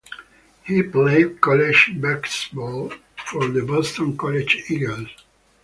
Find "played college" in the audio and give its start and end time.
0.81-1.91